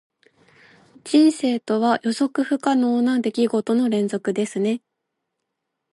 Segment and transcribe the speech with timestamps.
[1.03, 4.81] 人生とは、予測不可能な出来事の連続ですね。